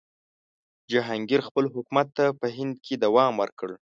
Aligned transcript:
جهانګیر 0.91 1.41
خپل 1.47 1.65
حکومت 1.73 2.07
ته 2.17 2.25
په 2.39 2.47
هند 2.55 2.73
کې 2.85 2.95
دوام 3.05 3.33
ورکړ. 3.41 3.69